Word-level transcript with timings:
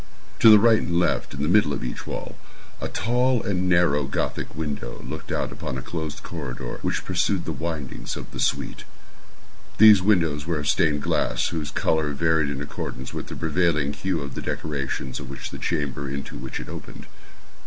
To 0.39 0.49
the 0.49 0.57
right 0.57 0.79
and 0.79 0.97
left, 0.99 1.35
in 1.35 1.43
the 1.43 1.47
middle 1.47 1.73
of 1.73 1.83
each 1.83 2.07
wall, 2.07 2.35
a 2.81 2.87
tall 2.87 3.43
and 3.43 3.69
narrow 3.69 4.05
Gothic 4.05 4.55
window 4.55 4.99
looked 5.07 5.31
out 5.31 5.51
upon 5.51 5.77
a 5.77 5.83
closed 5.83 6.23
corridor 6.23 6.79
which 6.81 7.05
pursued 7.05 7.45
the 7.45 7.51
windings 7.51 8.15
of 8.15 8.31
the 8.31 8.39
suite. 8.39 8.83
These 9.77 10.01
windows 10.01 10.47
were 10.47 10.57
of 10.57 10.67
stained 10.67 11.03
glass 11.03 11.49
whose 11.49 11.69
color 11.69 12.13
varied 12.13 12.49
in 12.49 12.63
accordance 12.63 13.13
with 13.13 13.27
the 13.27 13.35
prevailing 13.35 13.93
hue 13.93 14.21
of 14.21 14.33
the 14.33 14.41
decorations 14.41 15.19
of 15.19 15.29
the 15.29 15.59
chamber 15.59 16.09
into 16.09 16.35
which 16.35 16.59
it 16.59 16.67
opened. 16.67 17.05